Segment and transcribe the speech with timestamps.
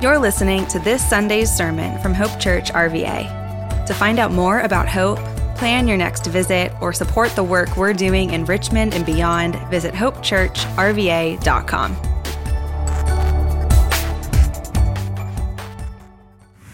[0.00, 3.84] You're listening to this Sunday's sermon from Hope Church RVA.
[3.84, 5.18] To find out more about Hope,
[5.56, 9.92] plan your next visit, or support the work we're doing in Richmond and beyond, visit
[9.92, 11.96] hopechurchrva.com.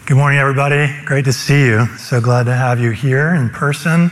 [0.05, 0.89] Good morning, everybody.
[1.03, 1.85] Great to see you.
[1.97, 4.09] So glad to have you here in person.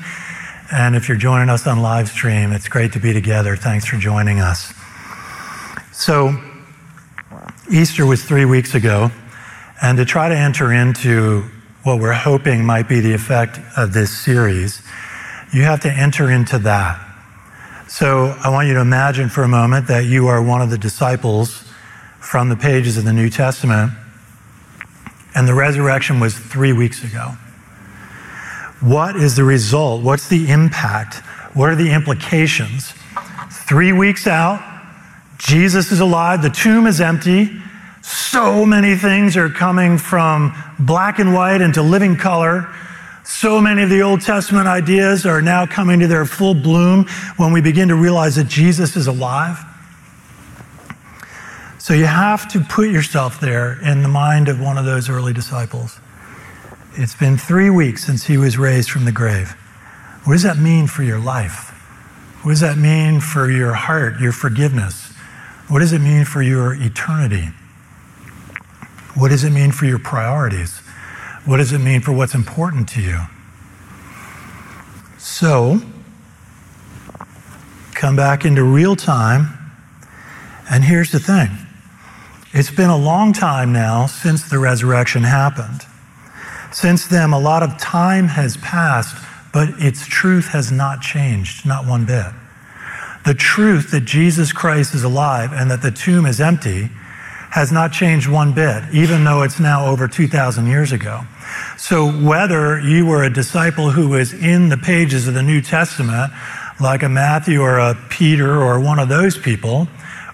[0.74, 3.56] And if you're joining us on live stream, it's great to be together.
[3.56, 4.74] Thanks for joining us.
[5.94, 6.38] So,
[7.70, 9.12] Easter was three weeks ago,
[9.82, 11.42] and to try to enter into
[11.84, 14.82] what we're hoping might be the effect of this series,
[15.54, 17.02] you have to enter into that.
[17.88, 20.78] So, I want you to imagine for a moment that you are one of the
[20.78, 21.64] disciples
[22.20, 23.92] from the pages of the New Testament
[25.36, 27.34] and the resurrection was three weeks ago.
[28.80, 30.02] What is the result?
[30.02, 31.16] What's the impact?
[31.54, 32.94] What are the implications?
[33.52, 34.64] Three weeks out,
[35.38, 37.62] Jesus is alive, the tomb is empty.
[38.06, 42.72] So many things are coming from black and white into living color.
[43.24, 47.52] So many of the Old Testament ideas are now coming to their full bloom when
[47.52, 49.58] we begin to realize that Jesus is alive.
[51.80, 55.34] So you have to put yourself there in the mind of one of those early
[55.34, 56.00] disciples.
[56.94, 59.54] It's been three weeks since he was raised from the grave.
[60.26, 61.72] What does that mean for your life?
[62.44, 65.12] What does that mean for your heart, your forgiveness?
[65.70, 67.50] What does it mean for your eternity?
[69.16, 70.80] What does it mean for your priorities?
[71.46, 73.20] What does it mean for what's important to you?
[75.18, 75.82] So,
[77.94, 79.58] come back into real time.
[80.70, 81.50] And here's the thing
[82.54, 85.82] it's been a long time now since the resurrection happened.
[86.74, 89.16] Since then, a lot of time has passed,
[89.54, 92.34] but its truth has not changed, not one bit.
[93.26, 96.90] The truth that Jesus Christ is alive and that the tomb is empty
[97.56, 101.22] has not changed one bit, even though it's now over 2,000 years ago.
[101.78, 106.34] So, whether you were a disciple who was in the pages of the New Testament,
[106.82, 109.88] like a Matthew or a Peter or one of those people,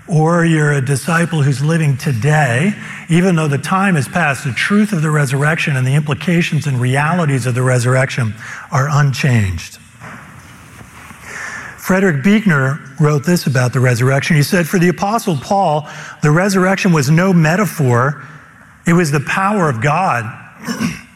[0.07, 2.73] or you're a disciple who's living today,
[3.07, 6.81] even though the time has passed, the truth of the resurrection and the implications and
[6.81, 8.33] realities of the resurrection
[8.71, 9.77] are unchanged.
[11.81, 14.35] Frederick Buechner wrote this about the resurrection.
[14.35, 15.89] He said, For the Apostle Paul,
[16.21, 18.23] the resurrection was no metaphor,
[18.85, 20.25] it was the power of God.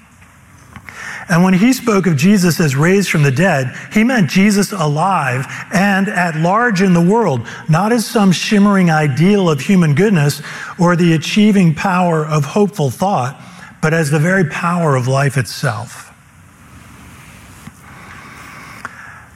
[1.28, 5.48] And when he spoke of Jesus as raised from the dead, he meant Jesus alive
[5.74, 10.44] and at large in the world, not as some shimmering ideal of human goodness
[10.78, 13.42] or the achieving power of hopeful thought,
[13.82, 16.14] but as the very power of life itself.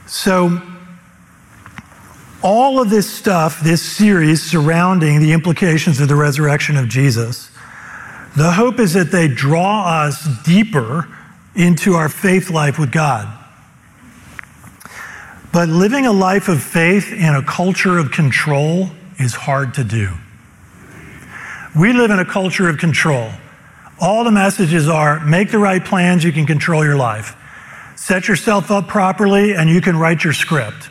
[0.06, 0.62] So,
[2.42, 7.50] all of this stuff, this series surrounding the implications of the resurrection of Jesus,
[8.36, 11.08] the hope is that they draw us deeper
[11.54, 13.36] into our faith life with God.
[15.52, 20.14] But living a life of faith in a culture of control is hard to do.
[21.76, 23.30] We live in a culture of control.
[24.00, 27.36] All the messages are make the right plans, you can control your life.
[27.96, 30.88] Set yourself up properly, and you can write your script.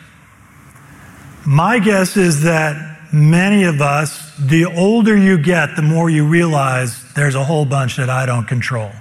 [1.46, 7.02] My guess is that many of us, the older you get, the more you realize
[7.14, 8.92] there's a whole bunch that I don't control.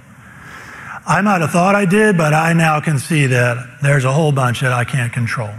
[1.05, 4.31] I might have thought I did, but I now can see that there's a whole
[4.31, 5.49] bunch that I can't control.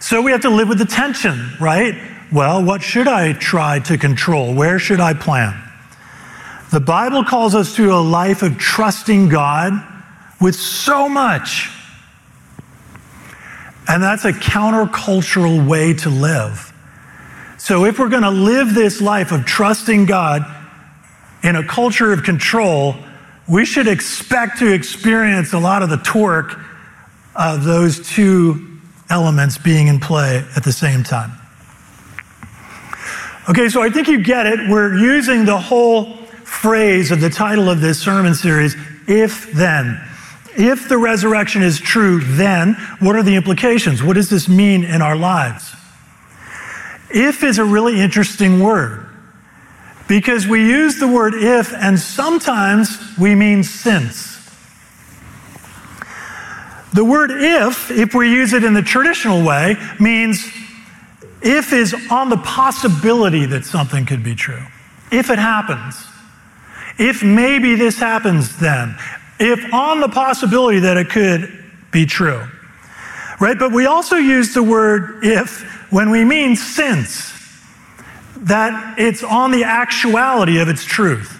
[0.00, 1.94] So we have to live with the tension, right?
[2.32, 4.54] Well, what should I try to control?
[4.54, 5.60] Where should I plan?
[6.72, 9.72] The Bible calls us to a life of trusting God
[10.40, 11.68] with so much.
[13.90, 16.72] And that's a countercultural way to live.
[17.58, 20.46] So if we're going to live this life of trusting God
[21.42, 22.94] in a culture of control,
[23.48, 26.56] we should expect to experience a lot of the torque
[27.34, 28.78] of those two
[29.10, 31.32] elements being in play at the same time.
[33.48, 34.70] Okay, so I think you get it.
[34.70, 36.14] We're using the whole
[36.44, 38.76] phrase of the title of this sermon series,
[39.08, 40.00] if then.
[40.56, 44.02] If the resurrection is true, then what are the implications?
[44.02, 45.74] What does this mean in our lives?
[47.10, 49.06] If is a really interesting word
[50.08, 54.30] because we use the word if and sometimes we mean since.
[56.92, 60.44] The word if, if we use it in the traditional way, means
[61.42, 64.64] if is on the possibility that something could be true.
[65.12, 66.04] If it happens.
[66.98, 68.96] If maybe this happens then.
[69.40, 72.46] If on the possibility that it could be true.
[73.40, 73.58] Right?
[73.58, 77.32] But we also use the word if when we mean since
[78.36, 81.38] that it's on the actuality of its truth.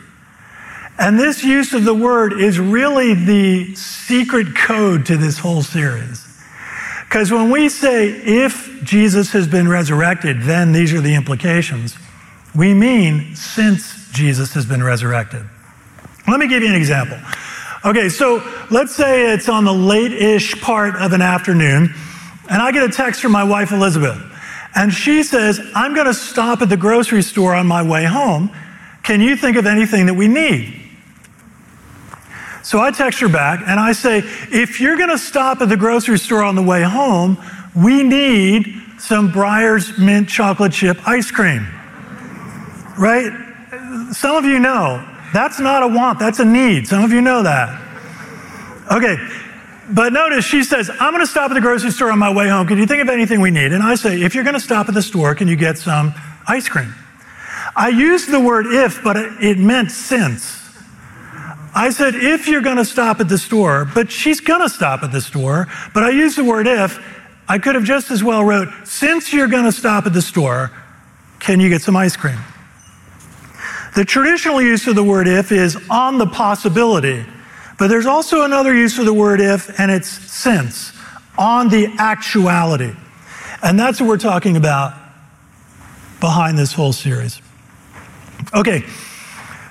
[0.99, 6.27] And this use of the word is really the secret code to this whole series.
[7.05, 11.97] Because when we say, if Jesus has been resurrected, then these are the implications,
[12.55, 15.45] we mean since Jesus has been resurrected.
[16.29, 17.19] Let me give you an example.
[17.83, 21.95] Okay, so let's say it's on the late ish part of an afternoon,
[22.51, 24.19] and I get a text from my wife, Elizabeth,
[24.75, 28.51] and she says, I'm going to stop at the grocery store on my way home.
[29.03, 30.77] Can you think of anything that we need?
[32.63, 34.19] So I text her back and I say,
[34.53, 37.39] if you're going to stop at the grocery store on the way home,
[37.75, 41.67] we need some Breyers mint chocolate chip ice cream.
[42.99, 43.33] Right?
[44.13, 46.87] Some of you know that's not a want, that's a need.
[46.87, 47.81] Some of you know that.
[48.91, 49.17] Okay.
[49.93, 52.49] But notice she says, I'm going to stop at the grocery store on my way
[52.49, 52.67] home.
[52.67, 53.73] Can you think of anything we need?
[53.73, 56.15] And I say, if you're going to stop at the store, can you get some
[56.47, 56.95] ice cream?
[57.75, 60.59] I used the word if, but it meant since.
[61.75, 65.03] I said, if you're going to stop at the store, but she's going to stop
[65.03, 66.99] at the store, but I used the word if,
[67.49, 70.71] I could have just as well wrote, since you're going to stop at the store,
[71.39, 72.39] can you get some ice cream?
[73.95, 77.25] The traditional use of the word if is on the possibility,
[77.79, 80.93] but there's also another use of the word if, and it's since,
[81.37, 82.93] on the actuality.
[83.63, 84.95] And that's what we're talking about
[86.21, 87.41] behind this whole series.
[88.55, 88.85] Okay,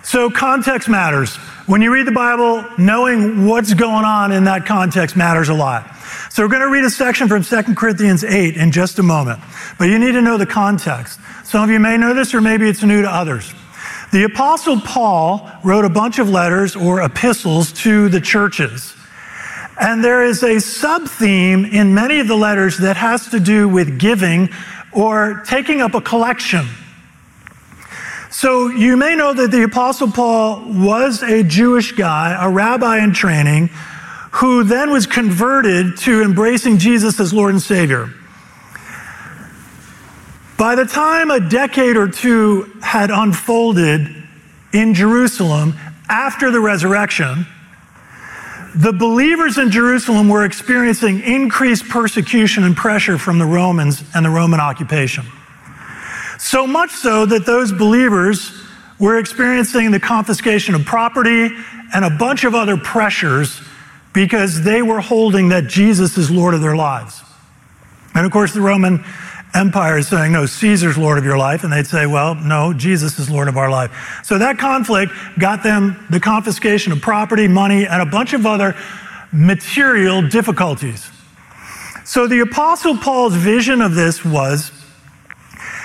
[0.04, 1.36] so context matters.
[1.66, 5.96] When you read the Bible, knowing what's going on in that context matters a lot.
[6.32, 9.40] So we're going to read a section from 2 Corinthians 8 in just a moment.
[9.78, 11.20] But you need to know the context.
[11.44, 13.54] Some of you may know this, or maybe it's new to others.
[14.12, 18.96] The Apostle Paul wrote a bunch of letters or epistles to the churches.
[19.80, 23.70] And there is a sub theme in many of the letters that has to do
[23.70, 24.50] with giving
[24.92, 26.68] or taking up a collection.
[28.32, 33.14] So you may know that the Apostle Paul was a Jewish guy, a rabbi in
[33.14, 33.70] training,
[34.32, 38.12] who then was converted to embracing Jesus as Lord and Savior.
[40.60, 44.14] By the time a decade or two had unfolded
[44.74, 45.74] in Jerusalem
[46.10, 47.48] after the resurrection,
[48.76, 54.30] the believers in Jerusalem were experiencing increased persecution and pressure from the Romans and the
[54.30, 55.24] Roman occupation.
[56.38, 58.52] So much so that those believers
[59.00, 61.56] were experiencing the confiscation of property
[61.94, 63.62] and a bunch of other pressures
[64.12, 67.22] because they were holding that Jesus is Lord of their lives.
[68.14, 69.06] And of course, the Roman
[69.54, 71.64] Empire is saying, no, Caesar's Lord of your life.
[71.64, 74.22] And they'd say, well, no, Jesus is Lord of our life.
[74.24, 78.76] So that conflict got them the confiscation of property, money, and a bunch of other
[79.32, 81.10] material difficulties.
[82.06, 84.72] So the Apostle Paul's vision of this was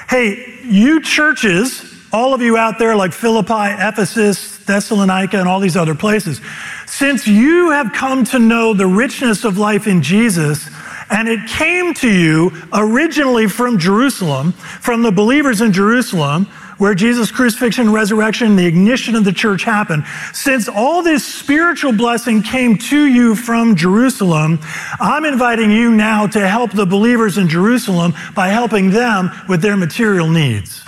[0.09, 1.83] Hey, you churches,
[2.13, 6.41] all of you out there like Philippi, Ephesus, Thessalonica, and all these other places,
[6.87, 10.69] since you have come to know the richness of life in Jesus,
[11.15, 16.47] and it came to you originally from Jerusalem, from the believers in Jerusalem,
[16.79, 22.43] where Jesus' crucifixion, resurrection, the ignition of the church happened, since all this spiritual blessing
[22.43, 24.59] came to you from Jerusalem,
[24.99, 29.77] I'm inviting you now to help the believers in Jerusalem by helping them with their
[29.77, 30.85] material needs.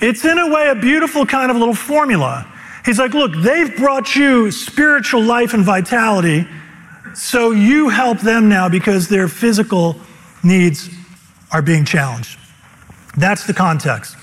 [0.00, 2.44] It's in a way a beautiful kind of little formula.
[2.84, 6.48] He's like, look, they've brought you spiritual life and vitality,
[7.14, 9.96] so you help them now because their physical
[10.42, 10.90] needs
[11.52, 12.38] are being challenged.
[13.16, 14.16] That's the context.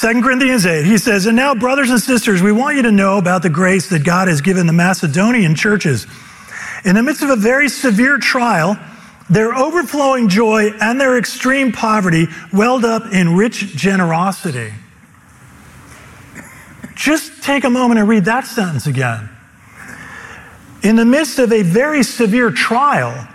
[0.00, 3.18] 2 Corinthians 8, he says, And now, brothers and sisters, we want you to know
[3.18, 6.06] about the grace that God has given the Macedonian churches.
[6.84, 8.76] In the midst of a very severe trial,
[9.30, 14.72] their overflowing joy and their extreme poverty welled up in rich generosity.
[16.94, 19.28] Just take a moment and read that sentence again.
[20.84, 23.26] In the midst of a very severe trial,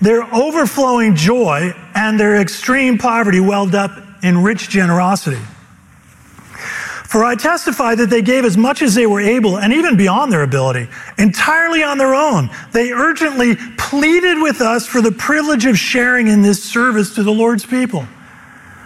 [0.00, 3.90] their overflowing joy and their extreme poverty welled up
[4.22, 5.40] in rich generosity.
[7.06, 10.30] For I testify that they gave as much as they were able, and even beyond
[10.30, 12.50] their ability, entirely on their own.
[12.72, 17.32] They urgently pleaded with us for the privilege of sharing in this service to the
[17.32, 18.06] Lord's people.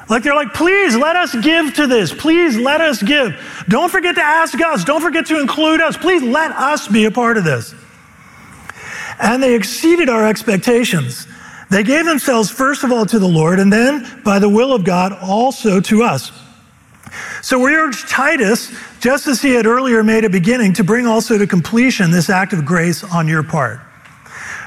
[0.09, 2.12] Like they're like, please let us give to this.
[2.12, 3.35] Please let us give.
[3.68, 4.85] Don't forget to ask us.
[4.85, 5.97] Don't forget to include us.
[5.97, 7.75] Please let us be a part of this.
[9.21, 11.26] And they exceeded our expectations.
[11.71, 14.85] They gave themselves first of all to the Lord, and then, by the will of
[14.85, 16.30] God, also to us.
[17.40, 21.38] So we urge Titus, just as he had earlier made a beginning, to bring also
[21.38, 23.80] to completion this act of grace on your part.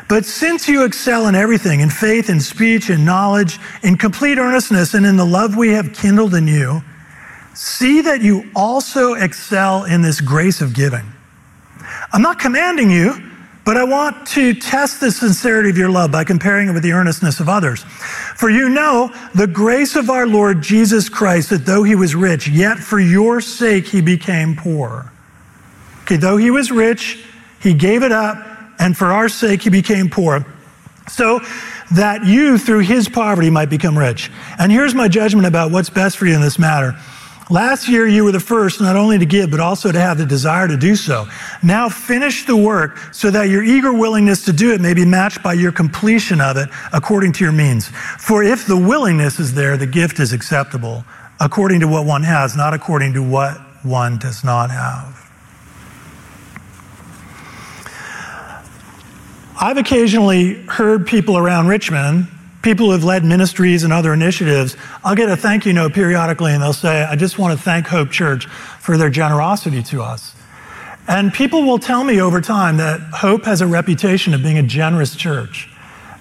[0.08, 4.94] But since you excel in everything, in faith, in speech, in knowledge, in complete earnestness,
[4.94, 6.84] and in the love we have kindled in you,
[7.56, 11.06] see that you also excel in this grace of giving.
[12.14, 13.16] I'm not commanding you,
[13.66, 16.92] but I want to test the sincerity of your love by comparing it with the
[16.92, 17.84] earnestness of others.
[18.36, 22.48] For you know the grace of our Lord Jesus Christ, that though he was rich,
[22.48, 25.12] yet for your sake he became poor.
[26.04, 27.26] Okay, though he was rich,
[27.60, 28.38] he gave it up,
[28.80, 30.46] and for our sake he became poor.
[31.08, 31.40] So
[31.92, 34.32] that you, through his poverty, might become rich.
[34.58, 36.96] And here's my judgment about what's best for you in this matter.
[37.52, 40.26] Last year, you were the first not only to give, but also to have the
[40.26, 41.28] desire to do so.
[41.62, 45.44] Now finish the work so that your eager willingness to do it may be matched
[45.44, 47.88] by your completion of it according to your means.
[48.18, 51.06] For if the willingness is there, the gift is acceptable
[51.40, 55.15] according to what one has, not according to what one does not have.
[59.58, 62.28] I've occasionally heard people around Richmond
[62.66, 66.52] people who have led ministries and other initiatives, I'll get a thank you note periodically
[66.52, 70.36] and they'll say, I just want to thank Hope Church for their generosity to us.
[71.08, 74.64] And people will tell me over time that Hope has a reputation of being a
[74.64, 75.70] generous church.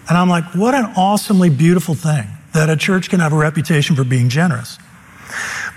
[0.06, 3.96] And I'm like, what an awesomely beautiful thing that a church can have a reputation
[3.96, 4.76] for being generous.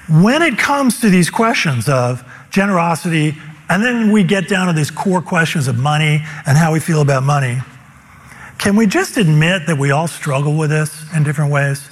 [0.10, 3.38] When it comes to these questions of generosity,
[3.70, 7.02] and then we get down to these core questions of money and how we feel
[7.02, 7.60] about money,
[8.58, 11.88] can we just admit that we all struggle with this in different ways?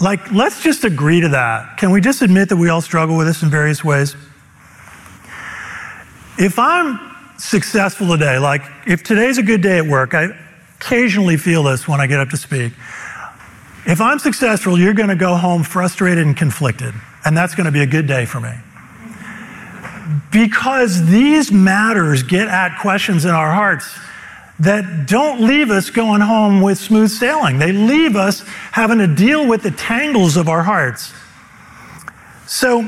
[0.00, 1.76] Like, let's just agree to that.
[1.76, 4.16] Can we just admit that we all struggle with this in various ways?
[6.38, 6.98] If I'm
[7.38, 10.28] successful today, like if today's a good day at work, I
[10.76, 12.72] occasionally feel this when I get up to speak.
[13.84, 16.94] If I'm successful, you're going to go home frustrated and conflicted,
[17.24, 18.52] and that's going to be a good day for me.
[20.30, 23.88] Because these matters get at questions in our hearts
[24.60, 27.58] that don't leave us going home with smooth sailing.
[27.58, 28.40] They leave us
[28.70, 31.12] having to deal with the tangles of our hearts.
[32.46, 32.80] So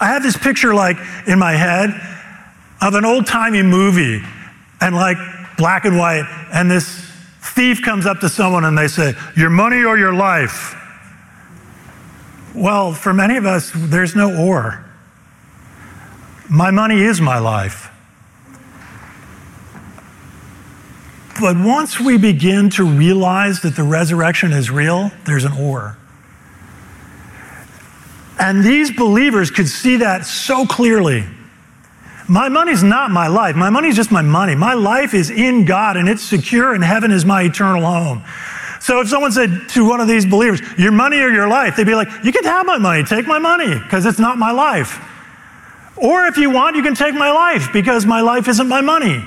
[0.00, 0.96] I have this picture like
[1.26, 1.90] in my head
[2.80, 4.22] of an old timey movie
[4.80, 5.16] and like
[5.56, 7.04] black and white, and this
[7.40, 10.74] thief comes up to someone and they say, Your money or your life?
[12.54, 14.84] Well, for many of us, there's no or.
[16.50, 17.90] My money is my life.
[21.40, 25.96] But once we begin to realize that the resurrection is real, there's an or.
[28.40, 31.24] And these believers could see that so clearly.
[32.28, 33.56] My money's not my life.
[33.56, 34.54] My money's just my money.
[34.54, 38.22] My life is in God and it's secure, and heaven is my eternal home.
[38.80, 41.86] So if someone said to one of these believers, Your money or your life, they'd
[41.86, 43.04] be like, You can have my money.
[43.04, 45.00] Take my money because it's not my life.
[46.00, 49.24] Or if you want, you can take my life because my life isn't my money.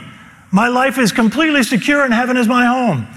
[0.51, 3.07] My life is completely secure and heaven is my home.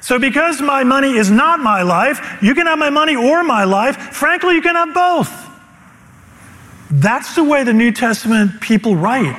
[0.00, 3.64] So, because my money is not my life, you can have my money or my
[3.64, 3.96] life.
[3.96, 5.48] Frankly, you can have both.
[6.90, 9.36] That's the way the New Testament people write.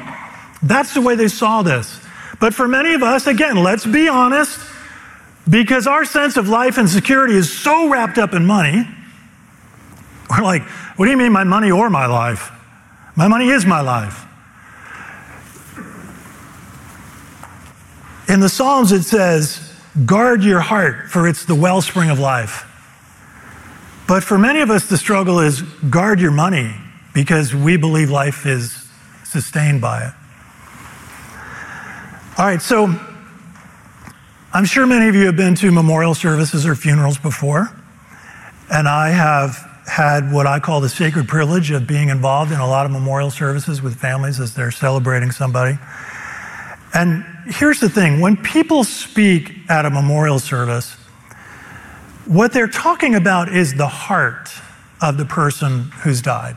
[0.62, 2.00] That's the way they saw this.
[2.40, 4.60] But for many of us, again, let's be honest,
[5.50, 8.88] because our sense of life and security is so wrapped up in money,
[10.30, 10.64] we're like,
[10.98, 12.52] what do you mean my money or my life?
[13.20, 14.26] My money is my life.
[18.30, 19.74] In the Psalms, it says,
[20.06, 22.64] guard your heart, for it's the wellspring of life.
[24.08, 26.74] But for many of us, the struggle is guard your money
[27.14, 28.88] because we believe life is
[29.26, 30.14] sustained by it.
[32.38, 32.86] All right, so
[34.54, 37.68] I'm sure many of you have been to memorial services or funerals before,
[38.72, 42.67] and I have had what I call the sacred privilege of being involved in a
[42.67, 45.77] lot of memorial services with families as they're celebrating somebody.
[46.93, 50.93] And here's the thing when people speak at a memorial service,
[52.25, 54.50] what they're talking about is the heart
[55.01, 56.55] of the person who's died.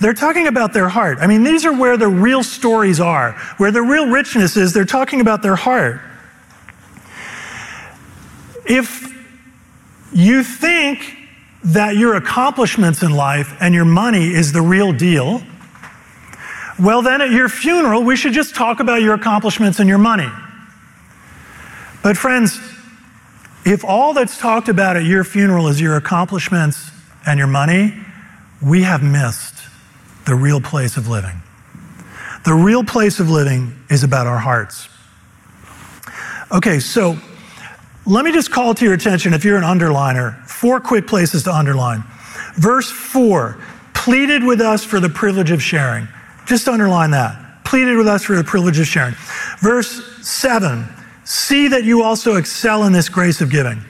[0.00, 1.18] They're talking about their heart.
[1.20, 4.72] I mean, these are where the real stories are, where the real richness is.
[4.72, 6.00] They're talking about their heart.
[8.66, 9.12] If
[10.12, 11.21] you think
[11.64, 15.42] that your accomplishments in life and your money is the real deal,
[16.78, 20.28] well, then at your funeral, we should just talk about your accomplishments and your money.
[22.02, 22.58] But, friends,
[23.64, 26.90] if all that's talked about at your funeral is your accomplishments
[27.26, 27.94] and your money,
[28.60, 29.54] we have missed
[30.26, 31.40] the real place of living.
[32.44, 34.88] The real place of living is about our hearts.
[36.50, 37.16] Okay, so
[38.06, 41.54] let me just call to your attention, if you're an underliner, four quick places to
[41.54, 42.02] underline.
[42.54, 43.58] Verse 4
[43.94, 46.08] pleaded with us for the privilege of sharing.
[46.44, 47.64] Just underline that.
[47.64, 49.14] Pleaded with us for the privilege of sharing.
[49.60, 50.86] Verse 7
[51.24, 53.80] See that you also excel in this grace of giving.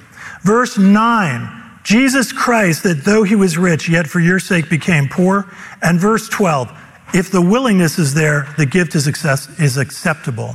[0.42, 5.52] Verse 9 Jesus Christ, that though he was rich, yet for your sake became poor.
[5.82, 6.70] And verse 12,
[7.14, 10.54] if the willingness is there, the gift is, access- is acceptable.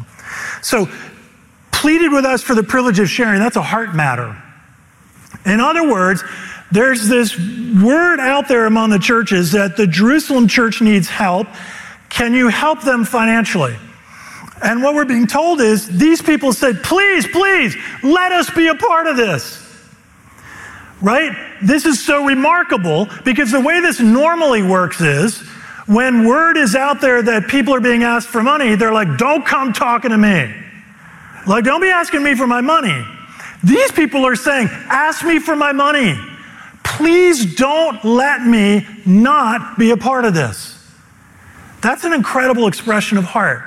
[0.61, 0.87] So,
[1.77, 4.35] pleaded with us for the privilege of sharing, that's a heart matter.
[5.45, 6.23] In other words,
[6.71, 11.47] there's this word out there among the churches that the Jerusalem church needs help.
[12.09, 13.77] Can you help them financially?
[14.63, 18.75] And what we're being told is these people said, please, please, let us be a
[18.75, 19.63] part of this.
[20.99, 21.31] Right?
[21.61, 25.39] This is so remarkable because the way this normally works is
[25.85, 29.45] when word is out there that people are being asked for money, they're like, don't
[29.45, 30.53] come talking to me.
[31.47, 33.05] Like, don't be asking me for my money.
[33.63, 36.15] These people are saying, ask me for my money.
[36.83, 40.73] Please don't let me not be a part of this.
[41.81, 43.63] That's an incredible expression of heart.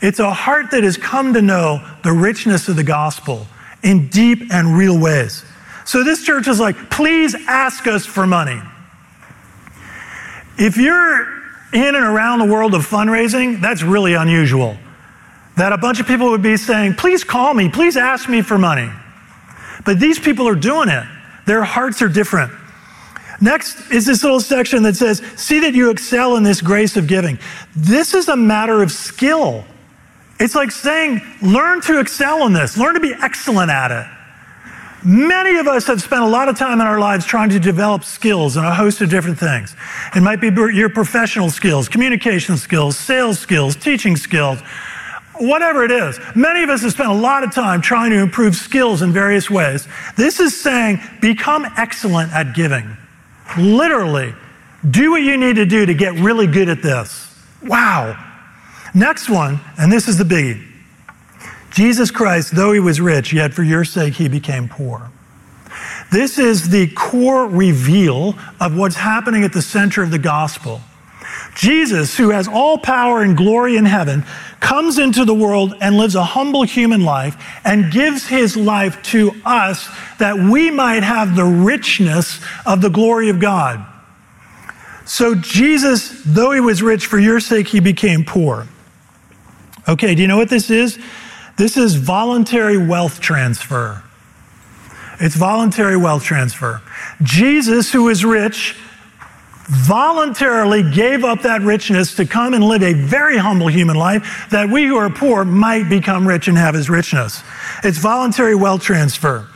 [0.00, 3.46] It's a heart that has come to know the richness of the gospel
[3.82, 5.44] in deep and real ways.
[5.84, 8.60] So this church is like, please ask us for money.
[10.58, 11.22] If you're
[11.72, 14.76] in and around the world of fundraising, that's really unusual.
[15.56, 18.58] That a bunch of people would be saying, please call me, please ask me for
[18.58, 18.90] money.
[19.84, 21.04] But these people are doing it.
[21.46, 22.52] Their hearts are different.
[23.40, 27.08] Next is this little section that says, See that you excel in this grace of
[27.08, 27.38] giving.
[27.74, 29.64] This is a matter of skill.
[30.38, 34.06] It's like saying, Learn to excel in this, learn to be excellent at it.
[35.04, 38.04] Many of us have spent a lot of time in our lives trying to develop
[38.04, 39.74] skills in a host of different things.
[40.14, 44.60] It might be your professional skills, communication skills, sales skills, teaching skills,
[45.42, 46.18] whatever it is.
[46.34, 49.50] Many of us have spent a lot of time trying to improve skills in various
[49.50, 49.86] ways.
[50.16, 52.96] This is saying become excellent at giving.
[53.58, 54.34] Literally,
[54.88, 57.28] do what you need to do to get really good at this.
[57.62, 58.30] Wow.
[58.94, 60.66] Next one, and this is the biggie.
[61.70, 65.10] Jesus Christ, though he was rich, yet for your sake he became poor.
[66.10, 70.82] This is the core reveal of what's happening at the center of the gospel.
[71.54, 74.24] Jesus, who has all power and glory in heaven,
[74.60, 79.32] comes into the world and lives a humble human life and gives his life to
[79.44, 83.84] us that we might have the richness of the glory of God.
[85.04, 88.68] So, Jesus, though he was rich, for your sake, he became poor.
[89.88, 90.98] Okay, do you know what this is?
[91.58, 94.02] This is voluntary wealth transfer.
[95.20, 96.80] It's voluntary wealth transfer.
[97.22, 98.76] Jesus, who is rich,
[99.68, 104.68] voluntarily gave up that richness to come and live a very humble human life that
[104.68, 107.42] we who are poor might become rich and have his richness.
[107.84, 109.48] It's voluntary wealth transfer.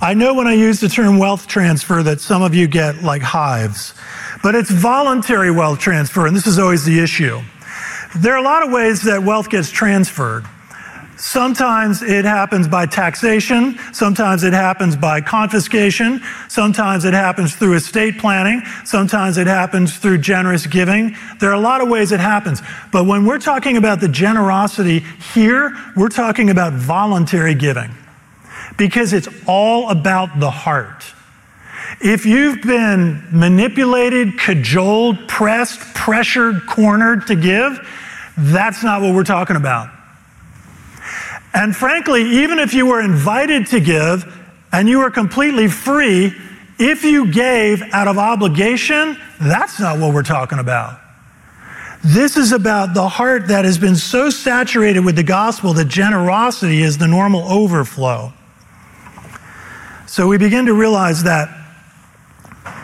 [0.00, 3.22] I know when I use the term wealth transfer that some of you get like
[3.22, 3.94] hives,
[4.42, 7.40] but it's voluntary wealth transfer, and this is always the issue.
[8.16, 10.44] There are a lot of ways that wealth gets transferred.
[11.18, 13.76] Sometimes it happens by taxation.
[13.92, 16.22] Sometimes it happens by confiscation.
[16.48, 18.62] Sometimes it happens through estate planning.
[18.84, 21.16] Sometimes it happens through generous giving.
[21.40, 22.62] There are a lot of ways it happens.
[22.92, 25.00] But when we're talking about the generosity
[25.34, 27.90] here, we're talking about voluntary giving
[28.76, 31.04] because it's all about the heart.
[32.00, 37.80] If you've been manipulated, cajoled, pressed, pressured, cornered to give,
[38.36, 39.97] that's not what we're talking about.
[41.54, 44.24] And frankly, even if you were invited to give
[44.72, 46.32] and you were completely free,
[46.78, 51.00] if you gave out of obligation, that's not what we're talking about.
[52.04, 56.82] This is about the heart that has been so saturated with the gospel that generosity
[56.82, 58.32] is the normal overflow.
[60.06, 61.48] So we begin to realize that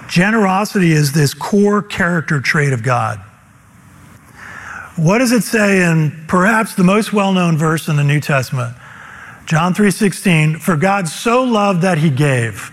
[0.09, 3.21] generosity is this core character trait of God.
[4.97, 8.77] What does it say in perhaps the most well-known verse in the New Testament?
[9.45, 12.71] John 3:16, for God so loved that he gave.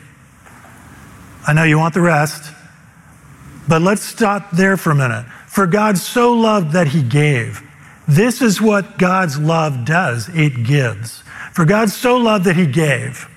[1.48, 2.54] I know you want the rest,
[3.68, 5.26] but let's stop there for a minute.
[5.48, 7.64] For God so loved that he gave.
[8.08, 10.30] This is what God's love does.
[10.30, 11.24] It gives.
[11.54, 13.28] For God so loved that he gave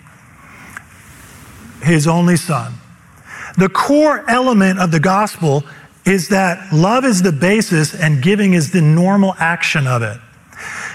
[1.82, 2.74] his only son.
[3.56, 5.64] The core element of the gospel
[6.04, 10.20] is that love is the basis and giving is the normal action of it.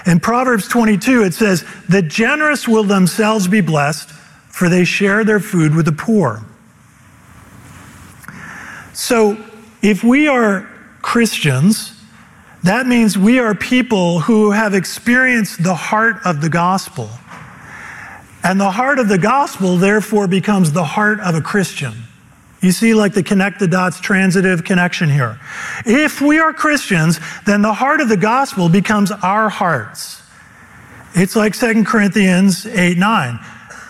[0.06, 5.40] In Proverbs 22, it says, The generous will themselves be blessed, for they share their
[5.40, 6.42] food with the poor.
[8.92, 9.36] So,
[9.82, 10.68] if we are
[11.02, 12.00] Christians,
[12.62, 17.08] that means we are people who have experienced the heart of the gospel.
[18.42, 21.94] And the heart of the gospel, therefore, becomes the heart of a Christian.
[22.60, 25.40] You see, like the connect the dots transitive connection here.
[25.86, 30.22] If we are Christians, then the heart of the gospel becomes our hearts.
[31.14, 33.36] It's like 2 Corinthians 8 9.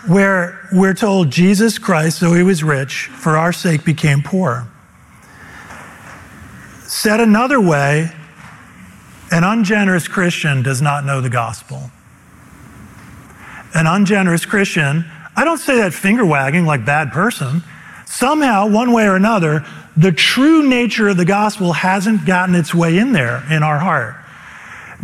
[0.06, 4.66] where we're told Jesus Christ, though he was rich, for our sake became poor.
[6.84, 8.10] Said another way,
[9.30, 11.90] an ungenerous Christian does not know the gospel.
[13.74, 15.04] An ungenerous Christian,
[15.36, 17.62] I don't say that finger wagging like bad person.
[18.10, 19.64] Somehow, one way or another,
[19.96, 24.16] the true nature of the gospel hasn't gotten its way in there in our heart.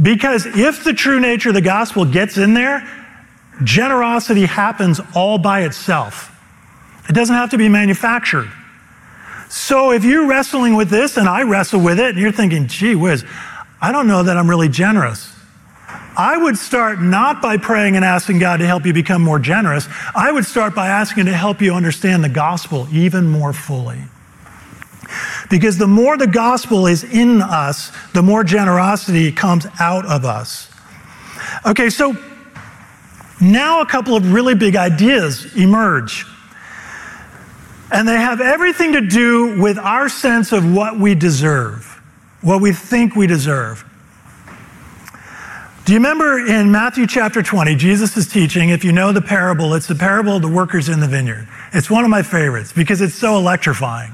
[0.03, 2.85] Because if the true nature of the gospel gets in there,
[3.63, 6.37] generosity happens all by itself.
[7.09, 8.51] It doesn't have to be manufactured.
[9.49, 12.97] So if you're wrestling with this and I wrestle with it and you're thinking, gee
[12.97, 13.25] whiz,
[13.81, 15.33] I don't know that I'm really generous.
[15.89, 19.87] I would start not by praying and asking God to help you become more generous.
[20.15, 24.01] I would start by asking to help you understand the gospel even more fully.
[25.51, 30.71] Because the more the gospel is in us, the more generosity comes out of us.
[31.65, 32.17] Okay, so
[33.41, 36.25] now a couple of really big ideas emerge.
[37.93, 41.85] And they have everything to do with our sense of what we deserve,
[42.41, 43.85] what we think we deserve.
[45.87, 49.73] Do you remember in Matthew chapter 20, Jesus is teaching, if you know the parable,
[49.75, 51.47] it's the parable of the workers in the vineyard.
[51.73, 54.11] It's one of my favorites because it's so electrifying.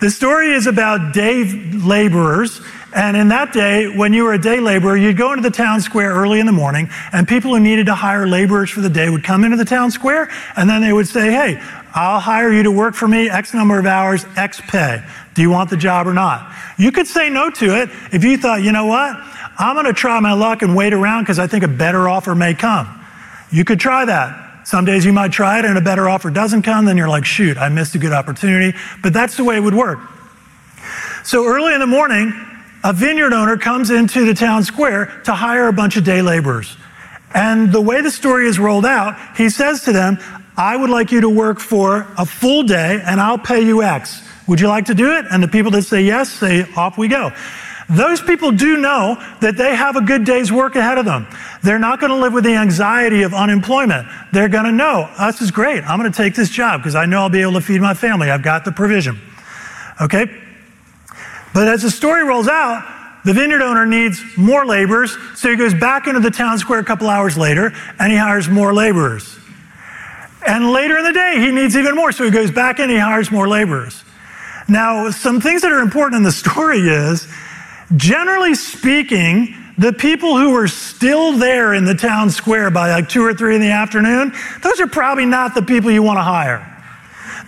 [0.00, 2.60] The story is about day laborers.
[2.94, 5.80] And in that day, when you were a day laborer, you'd go into the town
[5.80, 9.10] square early in the morning, and people who needed to hire laborers for the day
[9.10, 11.60] would come into the town square, and then they would say, Hey,
[11.94, 15.02] I'll hire you to work for me X number of hours, X pay.
[15.34, 16.54] Do you want the job or not?
[16.78, 19.16] You could say no to it if you thought, you know what?
[19.58, 22.34] I'm going to try my luck and wait around because I think a better offer
[22.34, 22.88] may come.
[23.50, 24.66] You could try that.
[24.66, 27.24] Some days you might try it and a better offer doesn't come, then you're like,
[27.24, 28.76] shoot, I missed a good opportunity.
[29.02, 29.98] But that's the way it would work.
[31.24, 32.32] So early in the morning,
[32.84, 36.76] a vineyard owner comes into the town square to hire a bunch of day laborers.
[37.34, 40.18] And the way the story is rolled out, he says to them,
[40.56, 44.22] I would like you to work for a full day and I'll pay you X.
[44.48, 45.24] Would you like to do it?
[45.30, 47.32] And the people that say yes say, off we go.
[47.92, 51.26] Those people do know that they have a good day's work ahead of them.
[51.62, 54.08] They're not going to live with the anxiety of unemployment.
[54.32, 55.84] They're going to know, this is great.
[55.84, 57.92] I'm going to take this job because I know I'll be able to feed my
[57.92, 58.30] family.
[58.30, 59.20] I've got the provision.
[60.00, 60.26] Okay?
[61.52, 62.82] But as the story rolls out,
[63.24, 66.84] the vineyard owner needs more laborers, so he goes back into the town square a
[66.84, 69.38] couple hours later and he hires more laborers.
[70.46, 72.96] And later in the day, he needs even more, so he goes back and he
[72.96, 74.02] hires more laborers.
[74.66, 77.28] Now, some things that are important in the story is
[77.96, 83.24] Generally speaking, the people who were still there in the town square by like two
[83.24, 86.68] or three in the afternoon, those are probably not the people you want to hire.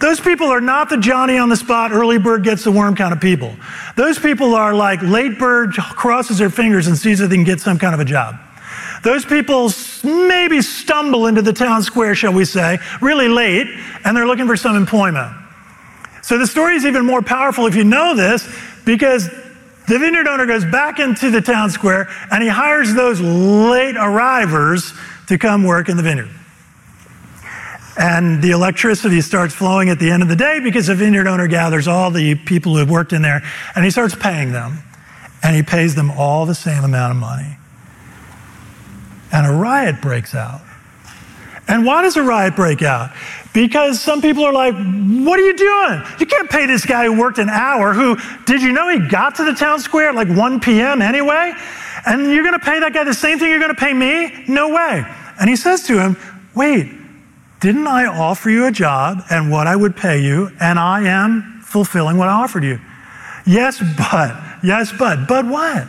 [0.01, 3.13] Those people are not the Johnny on the spot, early bird gets the worm kind
[3.13, 3.55] of people.
[3.97, 7.61] Those people are like late bird crosses their fingers and sees if they can get
[7.61, 8.37] some kind of a job.
[9.05, 9.71] Those people
[10.03, 13.69] maybe stumble into the town square, shall we say, really late,
[14.05, 15.33] and they're looking for some employment.
[16.23, 18.49] So the story is even more powerful if you know this,
[18.85, 19.29] because
[19.87, 24.93] the vineyard owner goes back into the town square and he hires those late arrivers
[25.29, 26.31] to come work in the vineyard.
[27.97, 31.47] And the electricity starts flowing at the end of the day because the vineyard owner
[31.47, 33.43] gathers all the people who have worked in there
[33.77, 34.79] and he starts paying them.
[35.43, 37.59] And he pays them all the same amount of money.
[39.31, 40.63] And a riot breaks out.
[41.67, 43.11] And why does a riot break out?
[43.55, 46.03] Because some people are like, what are you doing?
[46.19, 49.37] You can't pay this guy who worked an hour, who, did you know he got
[49.37, 51.01] to the town square at like 1 p.m.
[51.01, 51.55] anyway?
[52.07, 54.45] And you're going to pay that guy the same thing you're going to pay me?
[54.47, 55.05] No way.
[55.41, 56.17] And he says to him,
[56.55, 56.91] wait,
[57.61, 61.63] didn't I offer you a job and what I would pay you, and I am
[61.63, 62.79] fulfilling what I offered you?
[63.47, 65.87] Yes, but, yes, but, but what?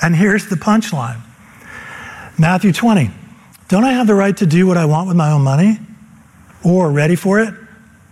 [0.00, 1.20] And here's the punchline
[2.38, 3.10] Matthew 20.
[3.72, 5.78] Don't I have the right to do what I want with my own money?
[6.62, 7.54] Or, ready for it?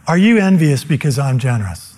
[0.06, 1.94] Are you envious because I'm generous?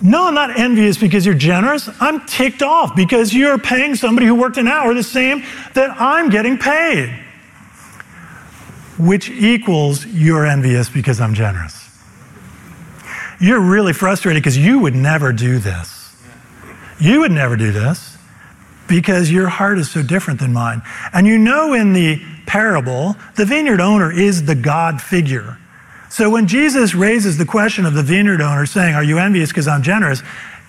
[0.00, 1.90] No, I'm not envious because you're generous.
[1.98, 5.42] I'm ticked off because you're paying somebody who worked an hour the same
[5.74, 7.08] that I'm getting paid,
[8.96, 11.90] which equals you're envious because I'm generous.
[13.40, 16.14] You're really frustrated because you would never do this.
[17.00, 18.13] You would never do this
[18.86, 20.82] because your heart is so different than mine.
[21.12, 25.58] And you know in the parable, the vineyard owner is the God figure.
[26.10, 29.66] So when Jesus raises the question of the vineyard owner saying, Are you envious because
[29.66, 30.22] I'm generous?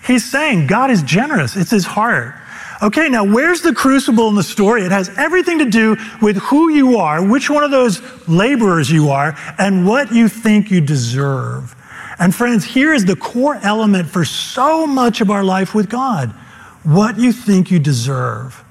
[0.06, 1.56] He's saying God is generous.
[1.56, 2.34] It's his heart.
[2.82, 4.82] Okay, now where's the crucible in the story?
[4.82, 9.10] It has everything to do with who you are, which one of those laborers you
[9.10, 11.74] are, and what you think you deserve.
[12.18, 16.34] And friends, here is the core element for so much of our life with God
[16.86, 18.62] what you think you deserve.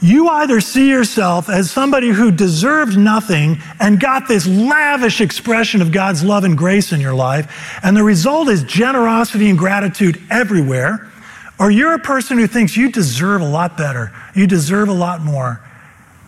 [0.00, 5.90] you either see yourself as somebody who deserved nothing and got this lavish expression of
[5.90, 11.10] God's love and grace in your life, and the result is generosity and gratitude everywhere,
[11.58, 15.20] or you're a person who thinks you deserve a lot better, you deserve a lot
[15.20, 15.60] more.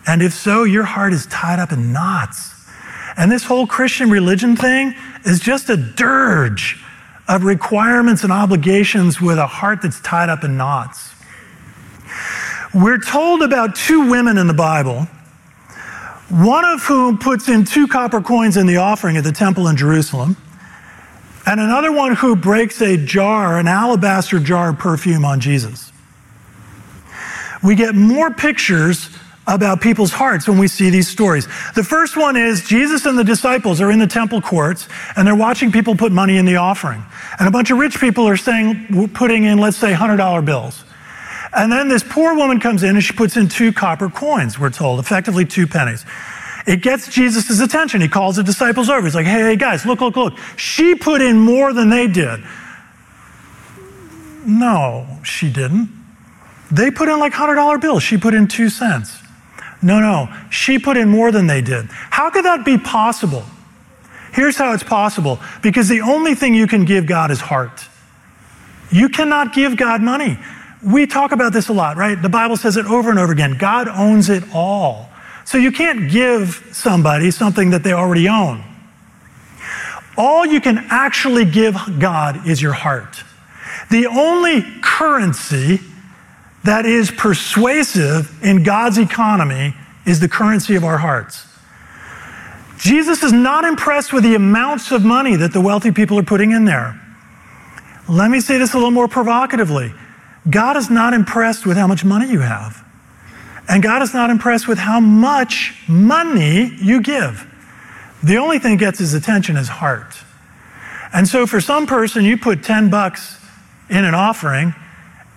[0.05, 2.53] And if so, your heart is tied up in knots.
[3.15, 6.83] And this whole Christian religion thing is just a dirge
[7.27, 11.13] of requirements and obligations with a heart that's tied up in knots.
[12.73, 15.07] We're told about two women in the Bible,
[16.29, 19.75] one of whom puts in two copper coins in the offering at the temple in
[19.75, 20.37] Jerusalem,
[21.45, 25.91] and another one who breaks a jar, an alabaster jar of perfume on Jesus.
[27.63, 29.09] We get more pictures
[29.51, 31.45] about people's hearts when we see these stories.
[31.75, 35.35] The first one is Jesus and the disciples are in the temple courts and they're
[35.35, 37.03] watching people put money in the offering.
[37.37, 40.83] And a bunch of rich people are saying, we're putting in, let's say, $100 bills.
[41.53, 44.69] And then this poor woman comes in and she puts in two copper coins, we're
[44.69, 46.05] told, effectively two pennies.
[46.65, 48.01] It gets Jesus' attention.
[48.01, 49.05] He calls the disciples over.
[49.05, 50.37] He's like, hey, hey, guys, look, look, look.
[50.57, 52.41] She put in more than they did.
[54.45, 55.89] No, she didn't.
[56.71, 58.03] They put in like $100 bills.
[58.03, 59.20] She put in two cents.
[59.81, 61.87] No, no, she put in more than they did.
[61.89, 63.43] How could that be possible?
[64.31, 67.85] Here's how it's possible because the only thing you can give God is heart.
[68.91, 70.37] You cannot give God money.
[70.83, 72.19] We talk about this a lot, right?
[72.19, 73.57] The Bible says it over and over again.
[73.57, 75.09] God owns it all.
[75.45, 78.63] So you can't give somebody something that they already own.
[80.17, 83.23] All you can actually give God is your heart.
[83.89, 85.79] The only currency
[86.63, 89.73] that is persuasive in God's economy
[90.05, 91.47] is the currency of our hearts.
[92.77, 96.51] Jesus is not impressed with the amounts of money that the wealthy people are putting
[96.51, 96.99] in there.
[98.09, 99.93] Let me say this a little more provocatively.
[100.49, 102.83] God is not impressed with how much money you have.
[103.69, 107.47] And God is not impressed with how much money you give.
[108.23, 110.15] The only thing that gets his attention is heart.
[111.13, 113.39] And so for some person, you put 10 bucks
[113.89, 114.73] in an offering,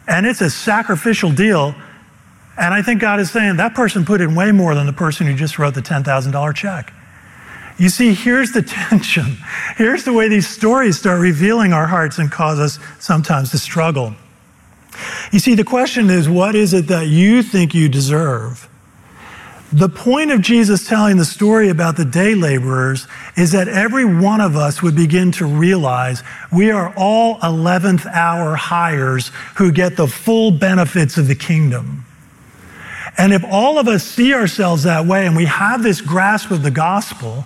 [0.06, 1.74] and it's a sacrificial deal.
[2.56, 5.26] And I think God is saying that person put in way more than the person
[5.26, 6.92] who just wrote the $10,000 check.
[7.78, 9.36] You see, here's the tension.
[9.76, 14.14] Here's the way these stories start revealing our hearts and cause us sometimes to struggle.
[15.32, 18.68] You see, the question is what is it that you think you deserve?
[19.74, 24.40] The point of Jesus telling the story about the day laborers is that every one
[24.40, 30.06] of us would begin to realize we are all 11th hour hires who get the
[30.06, 32.04] full benefits of the kingdom.
[33.18, 36.62] And if all of us see ourselves that way and we have this grasp of
[36.62, 37.44] the gospel,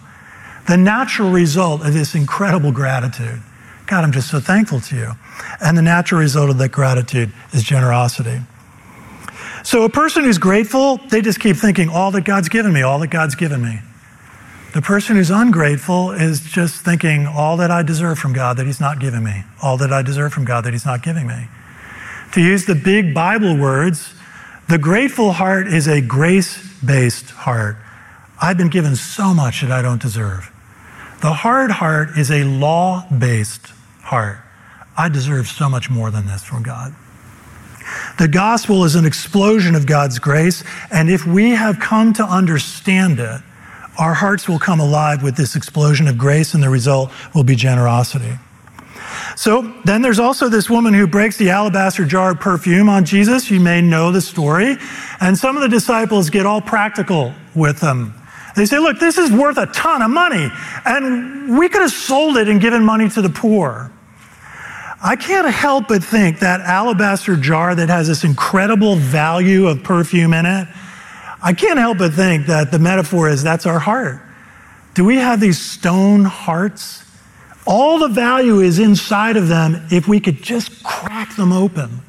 [0.66, 3.40] the natural result of this incredible gratitude
[3.86, 5.12] God, I'm just so thankful to you.
[5.62, 8.42] And the natural result of that gratitude is generosity.
[9.64, 12.98] So a person who's grateful, they just keep thinking, all that God's given me, all
[13.00, 13.80] that God's given me.
[14.74, 18.80] The person who's ungrateful is just thinking, all that I deserve from God that He's
[18.80, 21.48] not giving me, all that I deserve from God that He's not giving me.
[22.32, 24.14] To use the big Bible words,
[24.68, 27.76] the grateful heart is a grace based heart.
[28.40, 30.52] I've been given so much that I don't deserve.
[31.22, 34.38] The hard heart is a law based heart.
[34.96, 36.94] I deserve so much more than this from God.
[38.18, 43.20] The gospel is an explosion of God's grace, and if we have come to understand
[43.20, 43.40] it,
[43.98, 47.54] our hearts will come alive with this explosion of grace, and the result will be
[47.56, 48.32] generosity.
[49.36, 53.50] So then there's also this woman who breaks the alabaster jar of perfume on Jesus.
[53.50, 54.76] You may know the story.
[55.20, 58.14] And some of the disciples get all practical with them.
[58.56, 60.50] They say, look, this is worth a ton of money,
[60.84, 63.92] and we could have sold it and given money to the poor.
[65.02, 70.34] I can't help but think that alabaster jar that has this incredible value of perfume
[70.34, 70.68] in it,
[71.40, 74.20] I can't help but think that the metaphor is that's our heart.
[74.94, 77.04] Do we have these stone hearts?
[77.64, 82.00] All the value is inside of them if we could just crack them open.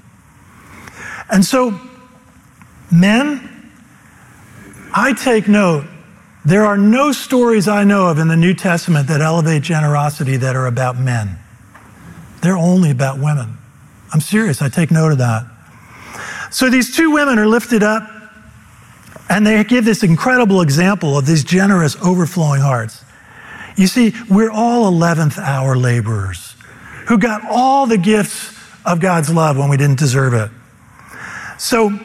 [1.30, 1.80] And so,
[2.92, 3.72] men,
[4.96, 5.86] I take note.
[6.46, 10.56] There are no stories I know of in the New Testament that elevate generosity that
[10.56, 11.39] are about men.
[12.42, 13.58] They're only about women.
[14.14, 14.62] I'm serious.
[14.62, 15.46] I take note of that.
[16.52, 18.10] So these two women are lifted up
[19.30, 23.04] and they give this incredible example of these generous, overflowing hearts.
[23.78, 26.56] You see, we're all 11th hour laborers
[27.08, 30.50] who got all the gifts of God's love when we didn't deserve it.
[31.58, 31.98] So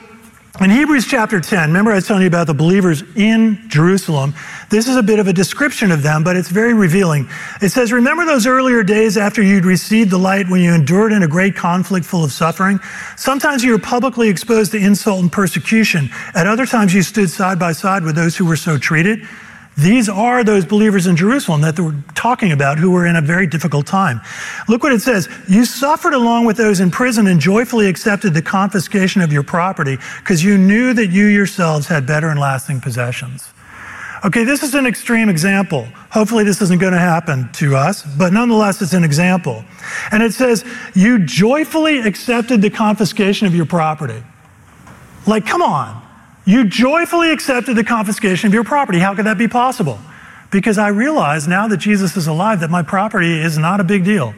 [0.60, 4.34] In Hebrews chapter 10, remember I was telling you about the believers in Jerusalem.
[4.70, 7.28] This is a bit of a description of them, but it's very revealing.
[7.60, 11.24] It says, Remember those earlier days after you'd received the light when you endured in
[11.24, 12.78] a great conflict full of suffering?
[13.16, 16.08] Sometimes you were publicly exposed to insult and persecution.
[16.36, 19.26] At other times you stood side by side with those who were so treated.
[19.76, 23.46] These are those believers in Jerusalem that we're talking about who were in a very
[23.46, 24.20] difficult time.
[24.68, 25.28] Look what it says.
[25.48, 29.98] You suffered along with those in prison and joyfully accepted the confiscation of your property
[30.18, 33.52] because you knew that you yourselves had better and lasting possessions.
[34.24, 35.86] Okay, this is an extreme example.
[36.10, 39.62] Hopefully, this isn't going to happen to us, but nonetheless, it's an example.
[40.12, 44.22] And it says, You joyfully accepted the confiscation of your property.
[45.26, 46.03] Like, come on.
[46.44, 48.98] You joyfully accepted the confiscation of your property.
[48.98, 49.98] How could that be possible?
[50.50, 54.04] Because I realize now that Jesus is alive that my property is not a big
[54.04, 54.34] deal.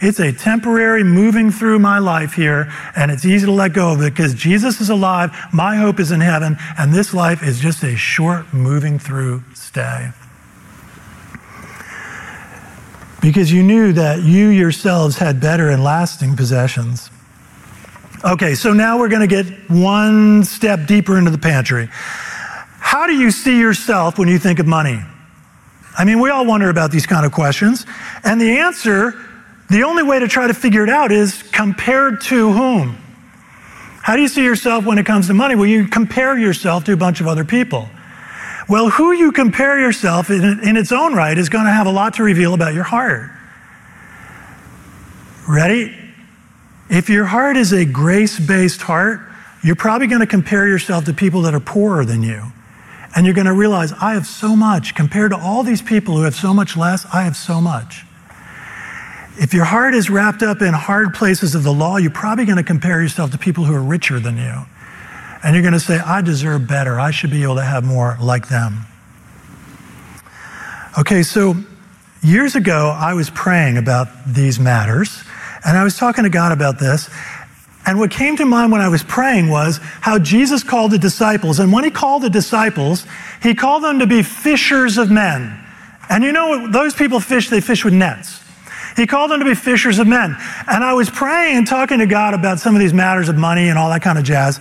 [0.00, 4.00] It's a temporary moving through my life here, and it's easy to let go of
[4.00, 7.82] it because Jesus is alive, my hope is in heaven, and this life is just
[7.82, 10.10] a short moving through stay.
[13.20, 17.10] Because you knew that you yourselves had better and lasting possessions.
[18.22, 21.88] Okay, so now we're going to get one step deeper into the pantry.
[21.90, 25.00] How do you see yourself when you think of money?
[25.96, 27.86] I mean, we all wonder about these kind of questions.
[28.22, 29.14] And the answer,
[29.70, 32.98] the only way to try to figure it out is compared to whom?
[34.02, 35.54] How do you see yourself when it comes to money?
[35.54, 37.88] Well, you compare yourself to a bunch of other people.
[38.68, 41.90] Well, who you compare yourself in, in its own right is going to have a
[41.90, 43.30] lot to reveal about your heart.
[45.48, 45.96] Ready?
[46.90, 49.20] If your heart is a grace based heart,
[49.62, 52.42] you're probably going to compare yourself to people that are poorer than you.
[53.14, 54.94] And you're going to realize, I have so much.
[54.94, 58.04] Compared to all these people who have so much less, I have so much.
[59.36, 62.58] If your heart is wrapped up in hard places of the law, you're probably going
[62.58, 64.62] to compare yourself to people who are richer than you.
[65.42, 66.98] And you're going to say, I deserve better.
[66.98, 68.86] I should be able to have more like them.
[70.98, 71.54] Okay, so
[72.22, 75.22] years ago, I was praying about these matters.
[75.64, 77.10] And I was talking to God about this.
[77.86, 81.58] And what came to mind when I was praying was how Jesus called the disciples.
[81.58, 83.06] And when he called the disciples,
[83.42, 85.58] he called them to be fishers of men.
[86.08, 88.40] And you know, those people fish, they fish with nets.
[88.96, 90.36] He called them to be fishers of men.
[90.68, 93.68] And I was praying and talking to God about some of these matters of money
[93.68, 94.60] and all that kind of jazz.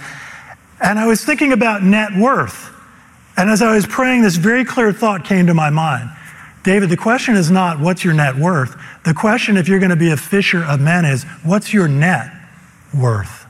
[0.82, 2.72] And I was thinking about net worth.
[3.36, 6.10] And as I was praying, this very clear thought came to my mind.
[6.70, 8.80] David, the question is not what's your net worth.
[9.04, 12.32] The question, if you're going to be a fisher of men, is what's your net
[12.94, 13.48] worth?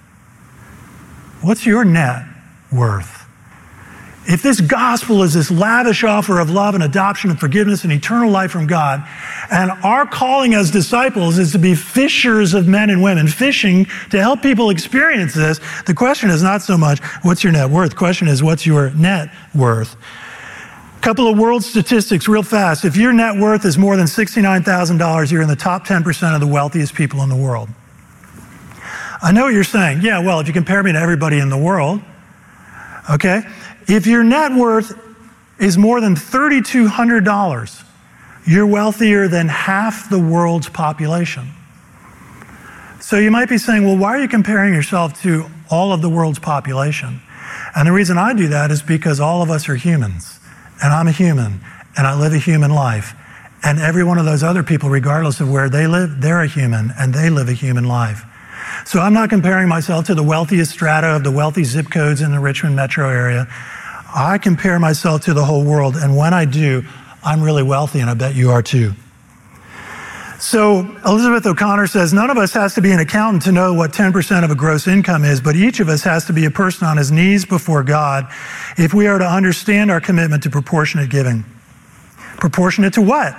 [1.41, 2.23] What's your net
[2.71, 3.25] worth?
[4.25, 8.31] If this gospel is this lavish offer of love and adoption and forgiveness and eternal
[8.31, 9.05] life from God,
[9.51, 14.21] and our calling as disciples is to be fishers of men and women, fishing to
[14.21, 17.89] help people experience this, the question is not so much what's your net worth?
[17.89, 19.97] The question is what's your net worth?
[21.01, 22.83] Couple of world statistics real fast.
[22.83, 26.47] If your net worth is more than $69,000, you're in the top 10% of the
[26.47, 27.69] wealthiest people in the world.
[29.21, 30.01] I know what you're saying.
[30.01, 32.01] Yeah, well, if you compare me to everybody in the world,
[33.09, 33.43] okay?
[33.87, 34.97] If your net worth
[35.57, 37.83] is more than $3,200,
[38.45, 41.47] you're wealthier than half the world's population.
[42.99, 46.09] So you might be saying, well, why are you comparing yourself to all of the
[46.09, 47.21] world's population?
[47.73, 50.38] And the reason I do that is because all of us are humans
[50.81, 51.61] and I'm a human,
[51.97, 53.13] and I live a human life.
[53.63, 56.91] And every one of those other people, regardless of where they live, they're a human,
[56.97, 58.23] and they live a human life.
[58.85, 62.31] So I'm not comparing myself to the wealthiest strata of the wealthy zip codes in
[62.31, 63.47] the Richmond metro area.
[64.15, 66.83] I compare myself to the whole world, and when I do,
[67.23, 68.93] I'm really wealthy, and I bet you are too.
[70.39, 73.91] So Elizabeth O'Connor says none of us has to be an accountant to know what
[73.91, 76.87] 10% of a gross income is, but each of us has to be a person
[76.87, 78.31] on his knees before God
[78.77, 81.43] if we are to understand our commitment to proportionate giving.
[82.37, 83.37] Proportionate to what?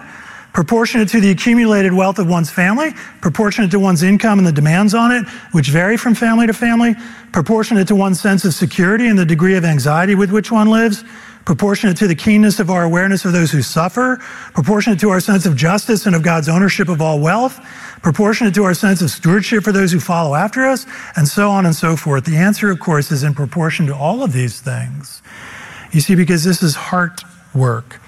[0.52, 4.94] Proportionate to the accumulated wealth of one's family, proportionate to one's income and the demands
[4.94, 6.94] on it, which vary from family to family,
[7.32, 11.04] proportionate to one's sense of security and the degree of anxiety with which one lives,
[11.44, 14.16] proportionate to the keenness of our awareness of those who suffer,
[14.52, 17.60] proportionate to our sense of justice and of God's ownership of all wealth,
[18.02, 20.84] proportionate to our sense of stewardship for those who follow after us,
[21.16, 22.24] and so on and so forth.
[22.24, 25.22] The answer, of course, is in proportion to all of these things.
[25.92, 27.22] You see, because this is heart
[27.54, 28.00] work.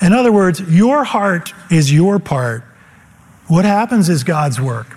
[0.00, 2.64] In other words, your heart is your part.
[3.48, 4.96] What happens is God's work.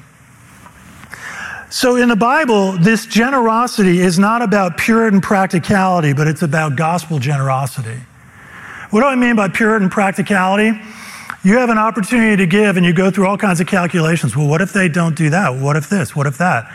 [1.69, 7.17] So in the Bible, this generosity is not about Puritan practicality, but it's about gospel
[7.17, 7.99] generosity.
[8.91, 10.79] What do I mean by Puritan practicality?
[11.43, 14.37] You have an opportunity to give and you go through all kinds of calculations.
[14.37, 15.55] Well, what if they don't do that?
[15.55, 16.15] What if this?
[16.15, 16.71] What if that?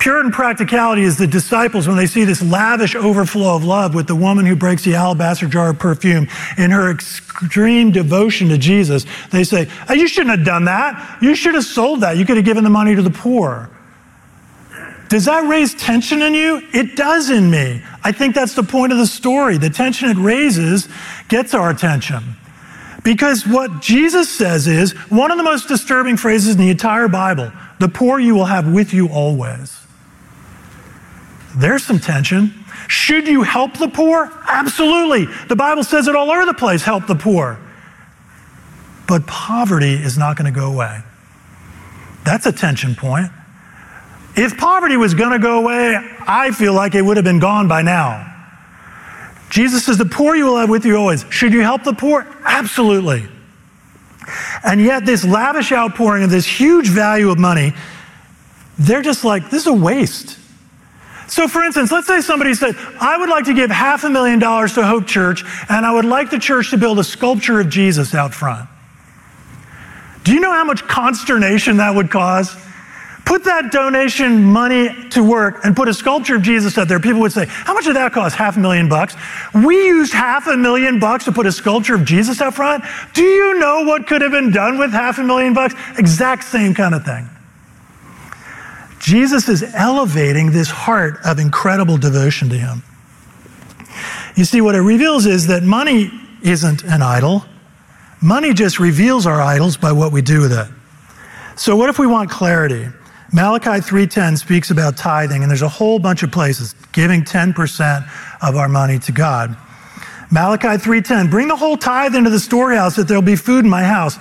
[0.00, 4.16] Puritan practicality is the disciples when they see this lavish overflow of love with the
[4.16, 6.26] woman who breaks the alabaster jar of perfume
[6.56, 9.04] in her extreme devotion to Jesus.
[9.30, 11.18] They say, oh, You shouldn't have done that.
[11.20, 12.16] You should have sold that.
[12.16, 13.68] You could have given the money to the poor.
[15.10, 16.66] Does that raise tension in you?
[16.72, 17.82] It does in me.
[18.02, 19.58] I think that's the point of the story.
[19.58, 20.88] The tension it raises
[21.28, 22.36] gets our attention.
[23.04, 27.52] Because what Jesus says is one of the most disturbing phrases in the entire Bible
[27.80, 29.79] the poor you will have with you always.
[31.56, 32.54] There's some tension.
[32.88, 34.30] Should you help the poor?
[34.46, 35.26] Absolutely.
[35.48, 37.58] The Bible says it all over the place help the poor.
[39.08, 41.00] But poverty is not going to go away.
[42.24, 43.30] That's a tension point.
[44.36, 45.96] If poverty was going to go away,
[46.26, 48.26] I feel like it would have been gone by now.
[49.50, 51.24] Jesus says, The poor you will have with you always.
[51.30, 52.26] Should you help the poor?
[52.44, 53.26] Absolutely.
[54.64, 57.72] And yet, this lavish outpouring of this huge value of money,
[58.78, 60.38] they're just like, this is a waste.
[61.30, 64.40] So, for instance, let's say somebody said, I would like to give half a million
[64.40, 67.68] dollars to Hope Church, and I would like the church to build a sculpture of
[67.68, 68.68] Jesus out front.
[70.24, 72.54] Do you know how much consternation that would cause?
[73.24, 76.98] Put that donation money to work and put a sculpture of Jesus out there.
[76.98, 78.34] People would say, How much did that cost?
[78.34, 79.14] Half a million bucks.
[79.54, 82.82] We used half a million bucks to put a sculpture of Jesus out front.
[83.14, 85.74] Do you know what could have been done with half a million bucks?
[85.96, 87.30] Exact same kind of thing.
[89.00, 92.82] Jesus is elevating this heart of incredible devotion to him.
[94.36, 96.10] You see, what it reveals is that money
[96.42, 97.44] isn't an idol.
[98.22, 100.68] Money just reveals our idols by what we do with it.
[101.56, 102.88] So what if we want clarity?
[103.32, 108.04] Malachi 3:10 speaks about tithing and there's a whole bunch of places giving 10%
[108.42, 109.56] of our money to God.
[110.30, 113.84] Malachi 3:10 Bring the whole tithe into the storehouse that there'll be food in my
[113.84, 114.18] house.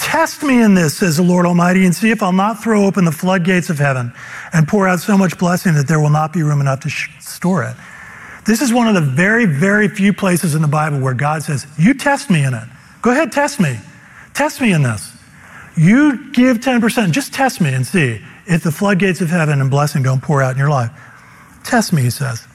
[0.00, 3.04] Test me in this, says the Lord Almighty, and see if I'll not throw open
[3.04, 4.12] the floodgates of heaven
[4.52, 7.10] and pour out so much blessing that there will not be room enough to sh-
[7.20, 7.76] store it.
[8.46, 11.66] This is one of the very, very few places in the Bible where God says,
[11.78, 12.64] You test me in it.
[13.02, 13.78] Go ahead, test me.
[14.32, 15.12] Test me in this.
[15.76, 20.02] You give 10%, just test me and see if the floodgates of heaven and blessing
[20.02, 20.90] don't pour out in your life.
[21.62, 22.46] Test me, he says.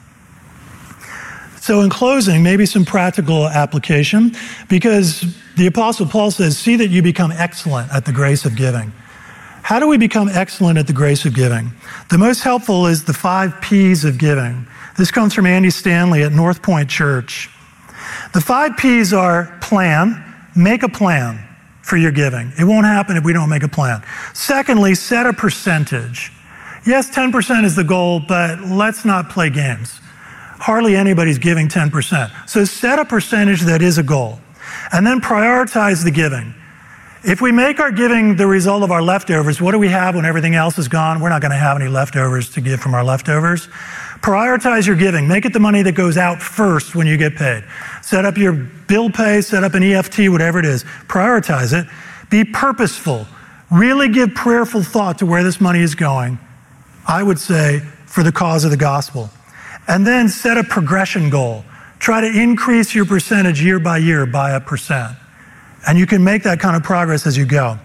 [1.66, 4.36] So, in closing, maybe some practical application
[4.68, 5.24] because
[5.56, 8.92] the Apostle Paul says, See that you become excellent at the grace of giving.
[9.64, 11.72] How do we become excellent at the grace of giving?
[12.08, 14.64] The most helpful is the five P's of giving.
[14.96, 17.50] This comes from Andy Stanley at North Point Church.
[18.32, 20.22] The five P's are plan,
[20.54, 21.44] make a plan
[21.82, 22.52] for your giving.
[22.60, 24.04] It won't happen if we don't make a plan.
[24.34, 26.30] Secondly, set a percentage.
[26.86, 30.00] Yes, 10% is the goal, but let's not play games
[30.58, 32.48] hardly anybody's giving 10%.
[32.48, 34.40] So set a percentage that is a goal.
[34.92, 36.54] And then prioritize the giving.
[37.24, 40.24] If we make our giving the result of our leftovers, what do we have when
[40.24, 41.20] everything else is gone?
[41.20, 43.66] We're not going to have any leftovers to give from our leftovers.
[44.20, 45.26] Prioritize your giving.
[45.26, 47.64] Make it the money that goes out first when you get paid.
[48.00, 50.84] Set up your bill pay, set up an EFT, whatever it is.
[51.08, 51.88] Prioritize it.
[52.30, 53.26] Be purposeful.
[53.72, 56.38] Really give prayerful thought to where this money is going.
[57.08, 59.30] I would say for the cause of the gospel.
[59.88, 61.64] And then set a progression goal.
[61.98, 65.16] Try to increase your percentage year by year by a percent.
[65.86, 67.78] And you can make that kind of progress as you go.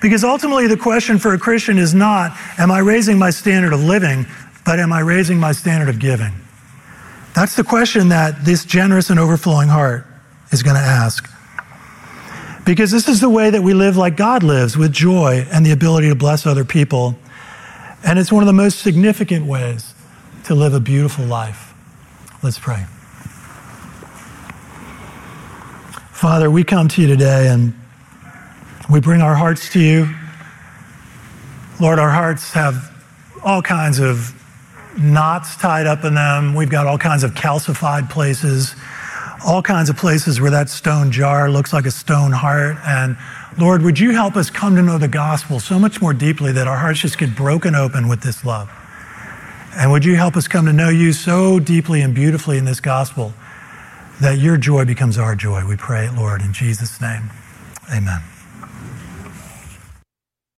[0.00, 3.82] Because ultimately, the question for a Christian is not, am I raising my standard of
[3.82, 4.26] living,
[4.64, 6.32] but am I raising my standard of giving?
[7.34, 10.06] That's the question that this generous and overflowing heart
[10.52, 11.30] is going to ask.
[12.64, 15.70] Because this is the way that we live like God lives, with joy and the
[15.70, 17.16] ability to bless other people.
[18.04, 19.87] And it's one of the most significant ways
[20.48, 21.74] to live a beautiful life.
[22.42, 22.86] Let's pray.
[26.10, 27.74] Father, we come to you today and
[28.90, 30.08] we bring our hearts to you.
[31.82, 32.90] Lord, our hearts have
[33.44, 34.32] all kinds of
[34.98, 36.54] knots tied up in them.
[36.54, 38.74] We've got all kinds of calcified places,
[39.44, 42.78] all kinds of places where that stone jar looks like a stone heart.
[42.86, 43.18] And
[43.58, 46.66] Lord, would you help us come to know the gospel so much more deeply that
[46.66, 48.70] our hearts just get broken open with this love?
[49.78, 52.80] And would you help us come to know you so deeply and beautifully in this
[52.80, 53.32] gospel
[54.20, 55.64] that your joy becomes our joy?
[55.64, 57.30] We pray Lord, in Jesus' name.
[57.92, 58.20] Amen.